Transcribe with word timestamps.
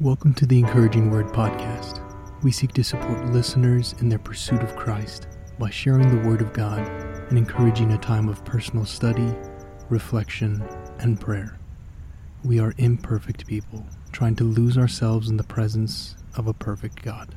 Welcome 0.00 0.32
to 0.34 0.46
the 0.46 0.60
Encouraging 0.60 1.10
Word 1.10 1.26
Podcast. 1.32 2.00
We 2.44 2.52
seek 2.52 2.72
to 2.74 2.84
support 2.84 3.32
listeners 3.32 3.96
in 3.98 4.08
their 4.08 4.20
pursuit 4.20 4.62
of 4.62 4.76
Christ 4.76 5.26
by 5.58 5.70
sharing 5.70 6.08
the 6.08 6.28
Word 6.28 6.40
of 6.40 6.52
God 6.52 6.78
and 7.28 7.36
encouraging 7.36 7.90
a 7.90 7.98
time 7.98 8.28
of 8.28 8.44
personal 8.44 8.84
study, 8.84 9.34
reflection, 9.88 10.62
and 11.00 11.20
prayer. 11.20 11.58
We 12.44 12.60
are 12.60 12.74
imperfect 12.78 13.48
people 13.48 13.84
trying 14.12 14.36
to 14.36 14.44
lose 14.44 14.78
ourselves 14.78 15.30
in 15.30 15.36
the 15.36 15.42
presence 15.42 16.14
of 16.36 16.46
a 16.46 16.54
perfect 16.54 17.02
God. 17.02 17.34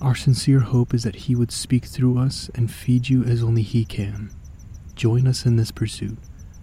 Our 0.00 0.14
sincere 0.14 0.60
hope 0.60 0.94
is 0.94 1.02
that 1.02 1.16
He 1.16 1.34
would 1.34 1.50
speak 1.50 1.86
through 1.86 2.18
us 2.18 2.52
and 2.54 2.70
feed 2.70 3.08
you 3.08 3.24
as 3.24 3.42
only 3.42 3.62
He 3.62 3.84
can. 3.84 4.30
Join 4.94 5.26
us 5.26 5.44
in 5.44 5.56
this 5.56 5.72
pursuit, 5.72 6.18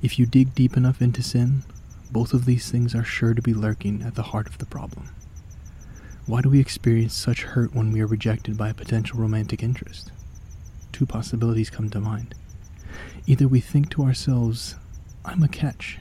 If 0.04 0.20
you 0.20 0.26
dig 0.26 0.54
deep 0.54 0.76
enough 0.76 1.02
into 1.02 1.24
sin, 1.24 1.64
both 2.12 2.34
of 2.34 2.44
these 2.44 2.70
things 2.70 2.94
are 2.94 3.06
sure 3.06 3.34
to 3.34 3.42
be 3.42 3.54
lurking 3.54 4.02
at 4.02 4.16
the 4.16 4.22
heart 4.22 4.48
of 4.48 4.58
the 4.58 4.66
problem. 4.66 5.08
Why 6.26 6.42
do 6.42 6.50
we 6.50 6.60
experience 6.60 7.14
such 7.14 7.44
hurt 7.44 7.74
when 7.74 7.94
we 7.94 8.02
are 8.02 8.08
rejected 8.08 8.58
by 8.58 8.68
a 8.68 8.74
potential 8.74 9.18
romantic 9.18 9.64
interest? 9.64 10.12
Two 10.92 11.06
possibilities 11.06 11.70
come 11.70 11.90
to 11.90 12.02
mind. 12.02 12.36
Either 13.28 13.48
we 13.48 13.62
think 13.62 13.90
to 13.92 14.04
ourselves, 14.04 14.76
I'm 15.24 15.42
a 15.42 15.48
catch. 15.48 16.00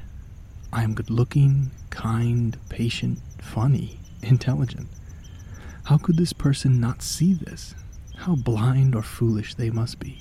I 0.73 0.83
am 0.83 0.95
good 0.95 1.08
looking, 1.08 1.70
kind, 1.91 2.58
patient, 2.69 3.20
funny, 3.41 4.00
intelligent. 4.23 4.89
How 5.84 5.97
could 5.97 6.17
this 6.17 6.33
person 6.33 6.80
not 6.80 7.03
see 7.03 7.34
this? 7.34 7.77
How 8.17 8.34
blind 8.34 8.97
or 8.97 9.03
foolish 9.05 9.55
they 9.55 9.70
must 9.70 10.00
be. 10.00 10.19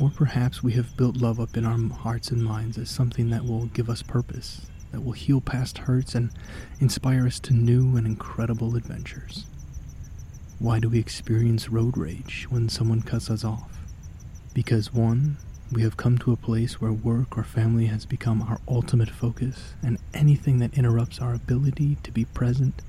Or 0.00 0.08
perhaps 0.08 0.62
we 0.62 0.72
have 0.72 0.96
built 0.96 1.18
love 1.18 1.38
up 1.38 1.58
in 1.58 1.66
our 1.66 1.78
hearts 1.94 2.30
and 2.30 2.42
minds 2.42 2.78
as 2.78 2.88
something 2.88 3.28
that 3.30 3.44
will 3.44 3.66
give 3.66 3.90
us 3.90 4.02
purpose, 4.02 4.62
that 4.92 5.04
will 5.04 5.12
heal 5.12 5.42
past 5.42 5.76
hurts 5.76 6.14
and 6.14 6.30
inspire 6.80 7.26
us 7.26 7.38
to 7.40 7.52
new 7.52 7.96
and 7.98 8.06
incredible 8.06 8.76
adventures. 8.76 9.44
Why 10.58 10.80
do 10.80 10.88
we 10.88 10.98
experience 10.98 11.68
road 11.68 11.98
rage 11.98 12.46
when 12.48 12.70
someone 12.70 13.02
cuts 13.02 13.28
us 13.28 13.44
off? 13.44 13.78
Because 14.54 14.90
one, 14.90 15.36
we 15.70 15.82
have 15.82 15.98
come 15.98 16.16
to 16.18 16.32
a 16.32 16.36
place 16.36 16.80
where 16.80 16.92
work 16.92 17.36
or 17.36 17.44
family 17.44 17.86
has 17.86 18.06
become 18.06 18.40
our 18.40 18.58
ultimate 18.66 19.10
focus, 19.10 19.74
and 19.82 19.98
anything 20.14 20.60
that 20.60 20.72
interrupts 20.72 21.20
our 21.20 21.34
ability 21.34 21.98
to 22.04 22.10
be 22.10 22.24
present, 22.24 22.80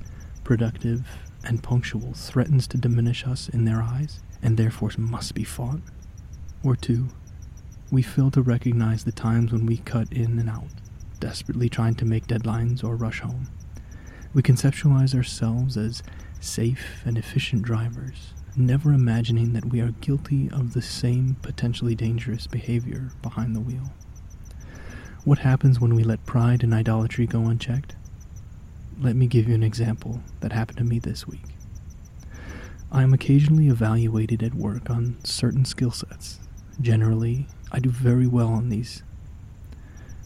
productive, 0.46 1.06
and 1.44 1.62
punctual 1.62 2.14
threatens 2.14 2.68
to 2.68 2.78
diminish 2.78 3.28
us 3.28 3.50
in 3.50 3.66
their 3.66 3.82
eyes, 3.82 4.22
and 4.42 4.56
therefore 4.56 4.92
must 4.98 5.36
be 5.36 5.44
fought 5.44 5.82
or 6.64 6.76
two, 6.76 7.08
we 7.92 8.02
fail 8.02 8.32
to 8.32 8.42
recognize 8.42 9.04
the 9.04 9.12
times 9.12 9.52
when 9.52 9.66
we 9.66 9.78
cut 9.78 10.12
in 10.14 10.40
and 10.40 10.50
out, 10.50 10.70
desperately 11.20 11.68
trying 11.68 11.96
to 11.96 12.06
make 12.06 12.28
deadlines 12.28 12.84
or 12.84 12.96
rush 12.96 13.20
home. 13.20 13.48
We 14.34 14.42
conceptualize 14.42 15.14
ourselves 15.14 15.76
as 15.76 16.04
safe 16.40 17.02
and 17.06 17.18
efficient 17.18 17.64
drivers, 17.64 18.34
never 18.56 18.94
imagining 18.94 19.54
that 19.54 19.66
we 19.66 19.82
are 19.82 19.92
guilty 20.02 20.50
of 20.52 20.74
the 20.74 20.82
same 20.82 21.36
potentially 21.42 21.96
dangerous 21.96 22.48
behavior 22.48 23.12
behind 23.22 23.56
the 23.56 23.60
wheel. 23.60 23.92
What 25.26 25.40
happens 25.40 25.80
when 25.80 25.96
we 25.96 26.04
let 26.04 26.26
pride 26.26 26.64
and 26.64 26.74
idolatry 26.74 27.28
go 27.28 27.42
unchecked? 27.42 27.96
Let 29.00 29.16
me 29.16 29.28
give 29.28 29.50
you 29.50 29.56
an 29.56 29.64
example 29.64 30.22
that 30.40 30.54
happened 30.54 30.78
to 30.78 30.84
me 30.84 31.00
this 31.00 31.28
week. 31.28 31.44
I 32.92 33.04
am 33.04 33.14
occasionally 33.14 33.68
evaluated 33.68 34.44
at 34.44 34.54
work 34.54 34.90
on 34.90 35.18
certain 35.24 35.66
skill 35.66 35.92
sets 35.92 36.40
Generally, 36.82 37.46
I 37.72 37.80
do 37.80 37.90
very 37.90 38.26
well 38.26 38.48
on 38.48 38.70
these. 38.70 39.04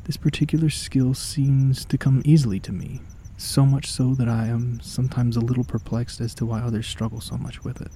This 0.06 0.16
particular 0.16 0.70
skill 0.70 1.14
seems 1.14 1.84
to 1.86 1.98
come 1.98 2.22
easily 2.24 2.62
to 2.62 2.72
me, 2.72 3.02
so 3.36 3.66
much 3.66 3.92
so 3.92 4.14
that 4.16 4.30
I 4.30 4.48
am 4.48 4.80
sometimes 4.80 5.36
a 5.36 5.42
little 5.42 5.66
perplexed 5.66 6.22
as 6.22 6.34
to 6.36 6.46
why 6.46 6.62
others 6.62 6.88
struggle 6.88 7.20
so 7.20 7.38
much 7.38 7.64
with 7.66 7.82
it. 7.82 7.92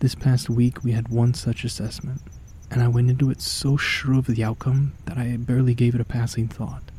This 0.00 0.16
past 0.16 0.50
week, 0.50 0.82
we 0.82 0.90
had 0.90 1.08
one 1.08 1.34
such 1.34 1.62
assessment, 1.62 2.20
and 2.70 2.82
I 2.82 2.88
went 2.88 3.10
into 3.10 3.30
it 3.30 3.40
so 3.40 3.76
sure 3.76 4.14
of 4.14 4.26
the 4.26 4.42
outcome 4.42 4.94
that 5.04 5.16
I 5.16 5.36
barely 5.36 5.74
gave 5.74 5.94
it 5.94 6.00
a 6.00 6.04
passing 6.04 6.48
thought. 6.48 6.90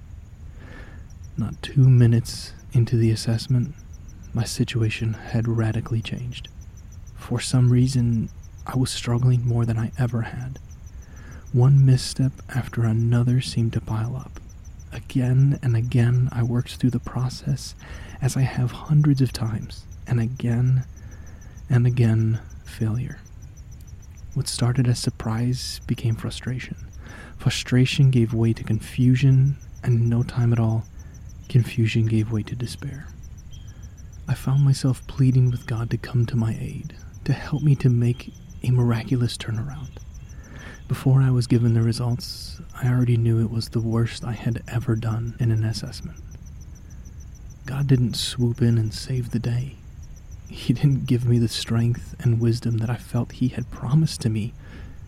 Not 1.35 1.61
two 1.61 1.89
minutes 1.89 2.53
into 2.71 2.95
the 2.95 3.11
assessment, 3.11 3.75
my 4.33 4.45
situation 4.45 5.13
had 5.13 5.47
radically 5.47 6.01
changed. 6.01 6.47
For 7.15 7.41
some 7.41 7.69
reason, 7.69 8.29
I 8.65 8.77
was 8.77 8.91
struggling 8.91 9.45
more 9.45 9.65
than 9.65 9.77
I 9.77 9.91
ever 9.97 10.21
had. 10.21 10.59
One 11.53 11.85
misstep 11.85 12.31
after 12.55 12.85
another 12.85 13.41
seemed 13.41 13.73
to 13.73 13.81
pile 13.81 14.15
up. 14.15 14.39
Again 14.93 15.59
and 15.61 15.75
again, 15.75 16.29
I 16.31 16.43
worked 16.43 16.75
through 16.75 16.91
the 16.91 16.99
process 16.99 17.75
as 18.21 18.37
I 18.37 18.41
have 18.41 18.71
hundreds 18.71 19.19
of 19.19 19.33
times, 19.33 19.85
and 20.07 20.19
again 20.19 20.85
and 21.69 21.85
again, 21.85 22.39
failure. 22.63 23.19
What 24.33 24.47
started 24.47 24.87
as 24.87 24.99
surprise 24.99 25.81
became 25.87 26.15
frustration. 26.15 26.77
Frustration 27.37 28.11
gave 28.11 28.33
way 28.33 28.53
to 28.53 28.63
confusion, 28.63 29.57
and 29.83 30.01
in 30.01 30.09
no 30.09 30.23
time 30.23 30.53
at 30.53 30.59
all, 30.59 30.85
confusion 31.49 32.05
gave 32.05 32.31
way 32.31 32.43
to 32.43 32.55
despair. 32.55 33.07
I 34.25 34.35
found 34.35 34.63
myself 34.63 35.05
pleading 35.07 35.51
with 35.51 35.65
God 35.65 35.89
to 35.89 35.97
come 35.97 36.25
to 36.27 36.37
my 36.37 36.57
aid, 36.59 36.95
to 37.25 37.33
help 37.33 37.61
me 37.61 37.75
to 37.75 37.89
make 37.89 38.33
a 38.63 38.71
miraculous 38.71 39.35
turnaround. 39.35 39.97
Before 40.91 41.21
I 41.21 41.31
was 41.31 41.47
given 41.47 41.73
the 41.73 41.81
results, 41.81 42.59
I 42.75 42.89
already 42.89 43.15
knew 43.15 43.39
it 43.39 43.49
was 43.49 43.69
the 43.69 43.79
worst 43.79 44.25
I 44.25 44.33
had 44.33 44.61
ever 44.67 44.97
done 44.97 45.37
in 45.39 45.49
an 45.49 45.63
assessment. 45.63 46.19
God 47.65 47.87
didn't 47.87 48.17
swoop 48.17 48.61
in 48.61 48.77
and 48.77 48.93
save 48.93 49.31
the 49.31 49.39
day. 49.39 49.77
He 50.49 50.73
didn't 50.73 51.05
give 51.05 51.25
me 51.25 51.39
the 51.39 51.47
strength 51.47 52.17
and 52.19 52.41
wisdom 52.41 52.79
that 52.79 52.89
I 52.89 52.97
felt 52.97 53.31
He 53.31 53.47
had 53.47 53.71
promised 53.71 54.19
to 54.21 54.29
me 54.29 54.51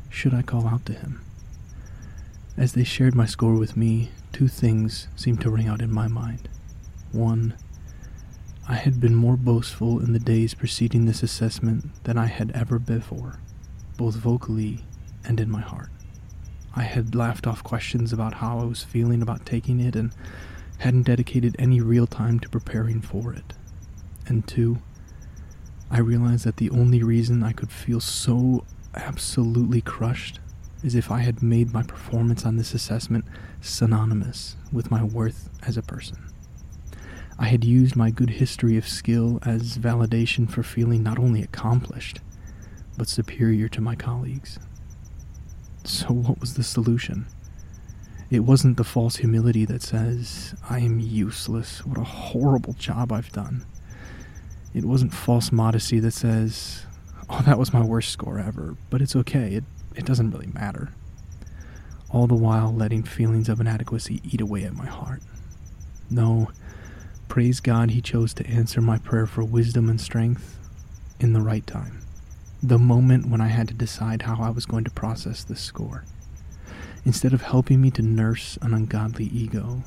should 0.09 0.33
I 0.33 0.41
call 0.41 0.69
out 0.69 0.85
to 0.85 0.94
Him. 0.94 1.19
As 2.55 2.71
they 2.71 2.85
shared 2.85 3.13
my 3.13 3.25
score 3.25 3.55
with 3.55 3.75
me, 3.75 4.11
two 4.31 4.47
things 4.47 5.09
seemed 5.17 5.41
to 5.41 5.50
ring 5.50 5.67
out 5.67 5.81
in 5.81 5.91
my 5.91 6.07
mind. 6.07 6.47
One, 7.11 7.55
I 8.69 8.75
had 8.75 9.01
been 9.01 9.15
more 9.15 9.35
boastful 9.35 10.00
in 10.00 10.13
the 10.13 10.19
days 10.19 10.53
preceding 10.53 11.07
this 11.07 11.23
assessment 11.23 12.05
than 12.05 12.17
I 12.17 12.27
had 12.27 12.51
ever 12.51 12.79
before, 12.79 13.39
both 13.97 14.15
vocally 14.15 14.85
and 15.25 15.39
in 15.39 15.50
my 15.50 15.61
heart. 15.61 15.89
I 16.75 16.84
had 16.84 17.13
laughed 17.16 17.45
off 17.45 17.63
questions 17.63 18.11
about 18.11 18.35
how 18.35 18.59
I 18.59 18.63
was 18.63 18.84
feeling 18.84 19.22
about 19.22 19.45
taking 19.45 19.79
it 19.79 19.95
and 19.95 20.11
hadn't 20.79 21.03
dedicated 21.03 21.56
any 21.59 21.81
real 21.81 22.07
time 22.07 22.39
to 22.39 22.50
preparing 22.50 23.01
for 23.01 23.33
it. 23.33 23.53
And 24.28 24.47
two, 24.47 24.79
I 25.92 26.00
realized 26.00 26.45
that 26.45 26.57
the 26.57 26.71
only 26.71 27.03
reason 27.03 27.44
I 27.44 27.51
could 27.51 27.71
feel 27.71 28.00
so 28.00 28.65
absolutely 28.95 29.81
crushed 29.81 30.39
is 30.83 30.95
if 30.95 31.12
I 31.12 31.19
had 31.19 31.44
made 31.44 31.74
my 31.74 31.83
performance 31.83 32.45
on 32.45 32.57
this 32.57 32.74
assessment 32.74 33.25
synonymous 33.62 34.57
with 34.71 34.92
my 34.92 35.03
worth 35.03 35.50
as 35.65 35.77
a 35.77 35.83
person. 35.83 36.18
I 37.39 37.45
had 37.45 37.63
used 37.63 37.95
my 37.95 38.12
good 38.12 38.31
history 38.31 38.77
of 38.77 38.88
skill 38.88 39.39
as 39.44 39.77
validation 39.77 40.50
for 40.50 40.63
feeling 40.63 41.01
not 41.03 41.19
only 41.19 41.42
accomplished, 41.42 42.19
but 42.98 43.07
superior 43.07 43.68
to 43.69 43.81
my 43.81 43.95
colleagues. 43.95 44.59
So, 45.85 46.07
what 46.13 46.39
was 46.39 46.53
the 46.53 46.63
solution? 46.63 47.25
It 48.31 48.39
wasn't 48.39 48.77
the 48.77 48.85
false 48.85 49.18
humility 49.18 49.65
that 49.65 49.81
says, 49.81 50.56
I 50.69 50.80
am 50.80 51.00
useless, 51.00 51.85
what 51.85 51.97
a 51.97 52.03
horrible 52.03 52.74
job 52.74 53.12
I've 53.12 53.31
done. 53.31 53.65
It 54.74 54.85
wasn't 54.85 55.13
false 55.13 55.51
modesty 55.51 56.00
that 56.00 56.13
says, 56.13 56.85
oh, 57.30 57.41
that 57.45 57.59
was 57.59 57.74
my 57.74 57.83
worst 57.83 58.12
score 58.12 58.39
ever, 58.39 58.75
but 58.89 59.01
it's 59.01 59.15
okay, 59.15 59.56
it, 59.56 59.65
it 59.94 60.06
doesn't 60.06 60.31
really 60.31 60.47
matter. 60.47 60.89
All 62.09 62.27
the 62.27 62.33
while 62.33 62.74
letting 62.74 63.03
feelings 63.03 63.50
of 63.50 63.59
inadequacy 63.59 64.21
eat 64.24 64.41
away 64.41 64.63
at 64.63 64.74
my 64.74 64.86
heart. 64.86 65.21
No, 66.09 66.50
praise 67.27 67.59
God, 67.59 67.91
He 67.91 68.01
chose 68.01 68.33
to 68.36 68.47
answer 68.47 68.81
my 68.81 68.97
prayer 68.97 69.27
for 69.27 69.44
wisdom 69.44 69.89
and 69.89 70.00
strength 70.00 70.57
in 71.19 71.33
the 71.33 71.41
right 71.41 71.68
time 71.68 72.03
the 72.65 72.80
moment 72.80 73.25
when 73.25 73.42
I 73.42 73.50
had 73.50 73.68
to 73.68 73.74
decide 73.74 74.21
how 74.21 74.42
I 74.42 74.50
was 74.50 74.65
going 74.65 74.86
to 74.86 74.92
process 74.92 75.44
this 75.44 75.60
score. 75.60 76.06
Instead 77.04 77.33
of 77.33 77.42
helping 77.42 77.81
me 77.81 77.92
to 77.92 78.01
nurse 78.01 78.57
an 78.62 78.74
ungodly 78.74 79.25
ego, 79.25 79.83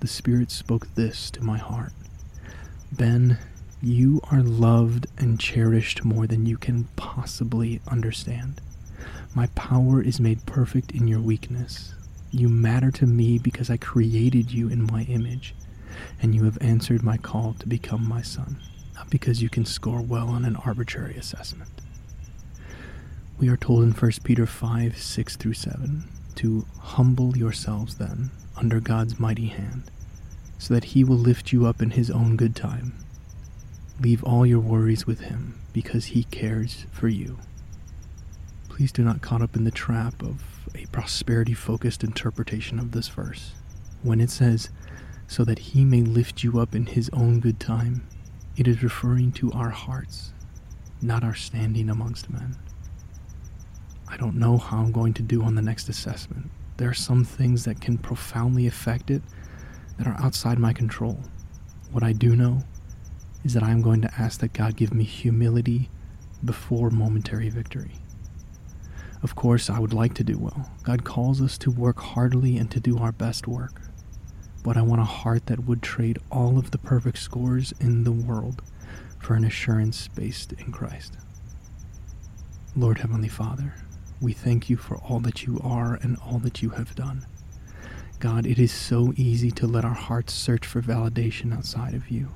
the 0.00 0.06
Spirit 0.06 0.50
spoke 0.50 0.88
this 0.94 1.30
to 1.32 1.44
my 1.44 1.58
heart 1.58 1.92
Ben, 2.90 3.36
you 3.82 4.22
are 4.30 4.42
loved 4.42 5.06
and 5.18 5.38
cherished 5.38 6.02
more 6.02 6.26
than 6.26 6.46
you 6.46 6.56
can 6.56 6.84
possibly 6.96 7.82
understand. 7.88 8.58
My 9.34 9.48
power 9.48 10.00
is 10.00 10.18
made 10.18 10.46
perfect 10.46 10.92
in 10.92 11.06
your 11.06 11.20
weakness. 11.20 11.92
You 12.30 12.48
matter 12.48 12.90
to 12.92 13.06
me 13.06 13.38
because 13.38 13.68
I 13.68 13.76
created 13.76 14.50
you 14.50 14.68
in 14.70 14.84
my 14.84 15.02
image, 15.02 15.54
and 16.22 16.34
you 16.34 16.44
have 16.44 16.56
answered 16.62 17.02
my 17.02 17.18
call 17.18 17.52
to 17.58 17.68
become 17.68 18.08
my 18.08 18.22
son, 18.22 18.56
not 18.94 19.10
because 19.10 19.42
you 19.42 19.50
can 19.50 19.66
score 19.66 20.00
well 20.00 20.28
on 20.28 20.46
an 20.46 20.56
arbitrary 20.56 21.16
assessment. 21.16 21.83
We 23.36 23.48
are 23.48 23.56
told 23.56 23.82
in 23.82 23.90
1 23.90 24.12
Peter 24.22 24.46
5 24.46 24.96
6 24.96 25.36
through 25.36 25.54
7 25.54 26.04
to 26.36 26.66
humble 26.78 27.36
yourselves 27.36 27.96
then 27.96 28.30
under 28.56 28.78
God's 28.78 29.18
mighty 29.18 29.46
hand, 29.46 29.90
so 30.58 30.72
that 30.72 30.84
he 30.84 31.02
will 31.02 31.16
lift 31.16 31.52
you 31.52 31.66
up 31.66 31.82
in 31.82 31.90
his 31.90 32.12
own 32.12 32.36
good 32.36 32.54
time. 32.54 32.94
Leave 34.00 34.22
all 34.22 34.46
your 34.46 34.60
worries 34.60 35.04
with 35.04 35.20
him 35.22 35.60
because 35.72 36.06
he 36.06 36.24
cares 36.24 36.86
for 36.92 37.08
you. 37.08 37.38
Please 38.68 38.92
do 38.92 39.02
not 39.02 39.20
caught 39.20 39.42
up 39.42 39.56
in 39.56 39.64
the 39.64 39.70
trap 39.72 40.22
of 40.22 40.68
a 40.74 40.86
prosperity 40.86 41.54
focused 41.54 42.04
interpretation 42.04 42.78
of 42.78 42.92
this 42.92 43.08
verse. 43.08 43.52
When 44.02 44.20
it 44.20 44.30
says, 44.30 44.70
so 45.26 45.44
that 45.44 45.58
he 45.58 45.84
may 45.84 46.02
lift 46.02 46.44
you 46.44 46.60
up 46.60 46.74
in 46.74 46.86
his 46.86 47.10
own 47.12 47.40
good 47.40 47.58
time, 47.58 48.06
it 48.56 48.68
is 48.68 48.82
referring 48.82 49.32
to 49.32 49.50
our 49.52 49.70
hearts, 49.70 50.32
not 51.02 51.24
our 51.24 51.34
standing 51.34 51.90
amongst 51.90 52.30
men. 52.30 52.56
I 54.14 54.16
don't 54.16 54.36
know 54.36 54.58
how 54.58 54.78
I'm 54.78 54.92
going 54.92 55.12
to 55.14 55.22
do 55.22 55.42
on 55.42 55.56
the 55.56 55.62
next 55.62 55.88
assessment. 55.88 56.48
There 56.76 56.88
are 56.88 56.94
some 56.94 57.24
things 57.24 57.64
that 57.64 57.80
can 57.80 57.98
profoundly 57.98 58.68
affect 58.68 59.10
it 59.10 59.22
that 59.98 60.06
are 60.06 60.16
outside 60.20 60.56
my 60.60 60.72
control. 60.72 61.18
What 61.90 62.04
I 62.04 62.12
do 62.12 62.36
know 62.36 62.62
is 63.42 63.54
that 63.54 63.64
I 63.64 63.72
am 63.72 63.82
going 63.82 64.02
to 64.02 64.14
ask 64.16 64.38
that 64.38 64.52
God 64.52 64.76
give 64.76 64.94
me 64.94 65.02
humility 65.02 65.90
before 66.44 66.90
momentary 66.90 67.48
victory. 67.50 67.96
Of 69.24 69.34
course, 69.34 69.68
I 69.68 69.80
would 69.80 69.92
like 69.92 70.14
to 70.14 70.24
do 70.24 70.38
well. 70.38 70.70
God 70.84 71.02
calls 71.02 71.42
us 71.42 71.58
to 71.58 71.72
work 71.72 71.98
heartily 71.98 72.56
and 72.56 72.70
to 72.70 72.78
do 72.78 72.98
our 72.98 73.10
best 73.10 73.48
work. 73.48 73.80
But 74.62 74.76
I 74.76 74.82
want 74.82 75.00
a 75.00 75.04
heart 75.04 75.46
that 75.46 75.66
would 75.66 75.82
trade 75.82 76.20
all 76.30 76.56
of 76.56 76.70
the 76.70 76.78
perfect 76.78 77.18
scores 77.18 77.74
in 77.80 78.04
the 78.04 78.12
world 78.12 78.62
for 79.18 79.34
an 79.34 79.42
assurance 79.42 80.06
based 80.06 80.52
in 80.52 80.70
Christ. 80.70 81.16
Lord 82.76 82.98
Heavenly 82.98 83.28
Father, 83.28 83.74
we 84.20 84.32
thank 84.32 84.70
you 84.70 84.76
for 84.76 84.96
all 84.96 85.20
that 85.20 85.44
you 85.44 85.60
are 85.62 85.94
and 86.02 86.16
all 86.24 86.38
that 86.38 86.62
you 86.62 86.70
have 86.70 86.94
done. 86.94 87.26
God, 88.20 88.46
it 88.46 88.58
is 88.58 88.72
so 88.72 89.12
easy 89.16 89.50
to 89.50 89.66
let 89.66 89.84
our 89.84 89.94
hearts 89.94 90.32
search 90.32 90.66
for 90.66 90.80
validation 90.80 91.54
outside 91.54 91.94
of 91.94 92.10
you. 92.10 92.28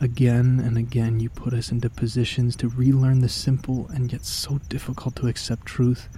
Again 0.00 0.60
and 0.64 0.76
again, 0.76 1.20
you 1.20 1.28
put 1.28 1.52
us 1.52 1.70
into 1.70 1.88
positions 1.90 2.56
to 2.56 2.68
relearn 2.68 3.20
the 3.20 3.28
simple 3.28 3.88
and 3.88 4.12
yet 4.12 4.24
so 4.24 4.58
difficult 4.68 5.16
to 5.16 5.26
accept 5.26 5.66
truth 5.66 6.08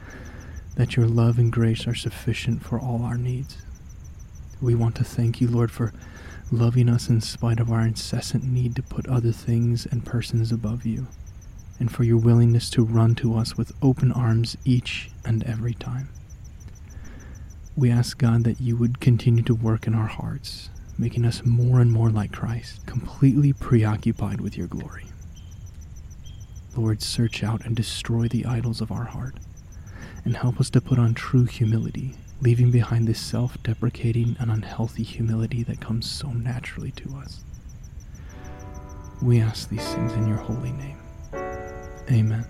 that 0.77 0.97
your 0.97 1.07
love 1.07 1.39
and 1.39 1.53
grace 1.53 1.87
are 1.87 1.95
sufficient 1.95 2.65
for 2.65 2.79
all 2.79 3.03
our 3.03 3.17
needs. 3.17 3.59
We 4.61 4.75
want 4.75 4.97
to 4.97 5.05
thank 5.05 5.41
you, 5.41 5.49
Lord, 5.49 5.71
for 5.71 5.93
loving 6.51 6.89
us 6.89 7.09
in 7.09 7.21
spite 7.21 7.61
of 7.61 7.71
our 7.71 7.83
incessant 7.83 8.45
need 8.45 8.75
to 8.77 8.83
put 8.83 9.09
other 9.09 9.33
things 9.33 9.87
and 9.87 10.05
persons 10.05 10.51
above 10.51 10.87
you, 10.87 11.07
and 11.79 11.93
for 11.93 12.05
your 12.05 12.19
willingness 12.19 12.71
to 12.71 12.85
run 12.85 13.15
to 13.17 13.37
us 13.37 13.57
with 13.57 13.73
open 13.83 14.13
arms 14.13 14.57
each 14.65 15.11
and 15.25 15.43
every 15.45 15.75
time. 15.75 16.09
We 17.77 17.91
ask 17.91 18.19
God 18.19 18.45
that 18.45 18.61
you 18.61 18.77
would 18.77 19.01
continue 19.01 19.45
to 19.45 19.55
work 19.55 19.87
in 19.87 19.95
our 19.95 20.09
hearts 20.09 20.71
making 20.99 21.25
us 21.25 21.47
more 21.47 21.81
and 21.81 21.93
more 21.93 22.11
like 22.11 22.33
Christ, 22.33 22.85
completely 22.85 23.53
preoccupied 23.53 24.41
with 24.41 24.57
your 24.57 24.67
glory. 24.67 25.07
Lord, 26.77 27.01
search 27.01 27.43
out 27.45 27.65
and 27.65 27.75
destroy 27.77 28.27
the 28.27 28.45
idols 28.45 28.81
of 28.81 28.91
our 28.91 29.05
heart, 29.05 29.37
and 30.25 30.37
help 30.37 30.61
us 30.61 30.71
to 30.71 30.81
put 30.81 30.99
on 30.99 31.15
true 31.15 31.45
humility, 31.45 32.15
leaving 32.41 32.71
behind 32.71 33.07
this 33.07 33.21
self 33.21 33.61
deprecating 33.63 34.37
and 34.41 34.51
unhealthy 34.51 35.05
humility 35.05 35.63
that 35.63 35.81
comes 35.81 36.11
so 36.11 36.31
naturally 36.31 36.91
to 36.93 37.17
us. 37.17 37.45
We 39.23 39.41
ask 39.41 39.69
these 39.69 39.87
things 39.95 40.13
in 40.13 40.27
your 40.27 40.37
holy 40.37 40.73
name. 40.73 41.08
Amen. 42.11 42.47